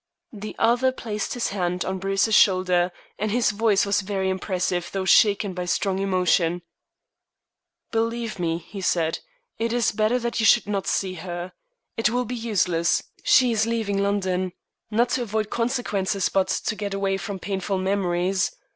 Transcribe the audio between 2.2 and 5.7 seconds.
shoulder, and his voice was very impressive, though shaken by